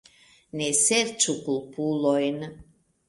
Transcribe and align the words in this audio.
Ne 0.61 0.69
serĉu 0.79 1.35
kulpulojn. 1.45 2.43